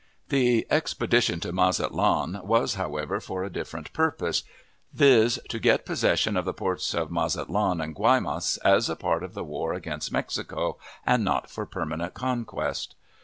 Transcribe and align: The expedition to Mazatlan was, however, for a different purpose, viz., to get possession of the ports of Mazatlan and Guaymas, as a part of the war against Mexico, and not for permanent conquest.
The 0.29 0.65
expedition 0.71 1.39
to 1.41 1.51
Mazatlan 1.51 2.39
was, 2.43 2.73
however, 2.73 3.19
for 3.19 3.43
a 3.43 3.51
different 3.51 3.93
purpose, 3.93 4.41
viz., 4.91 5.39
to 5.49 5.59
get 5.59 5.85
possession 5.85 6.35
of 6.35 6.43
the 6.43 6.55
ports 6.55 6.95
of 6.95 7.11
Mazatlan 7.11 7.79
and 7.79 7.95
Guaymas, 7.95 8.57
as 8.65 8.89
a 8.89 8.95
part 8.95 9.21
of 9.21 9.35
the 9.35 9.43
war 9.43 9.73
against 9.75 10.11
Mexico, 10.11 10.79
and 11.05 11.23
not 11.23 11.51
for 11.51 11.67
permanent 11.67 12.15
conquest. 12.15 12.95